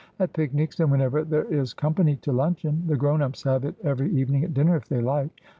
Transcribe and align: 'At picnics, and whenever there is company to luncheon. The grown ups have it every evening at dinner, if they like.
'At 0.19 0.33
picnics, 0.33 0.79
and 0.79 0.89
whenever 0.89 1.23
there 1.23 1.43
is 1.43 1.75
company 1.75 2.15
to 2.23 2.31
luncheon. 2.31 2.85
The 2.87 2.95
grown 2.97 3.21
ups 3.21 3.43
have 3.43 3.63
it 3.65 3.75
every 3.83 4.09
evening 4.11 4.43
at 4.43 4.51
dinner, 4.51 4.75
if 4.75 4.89
they 4.89 4.99
like. 4.99 5.29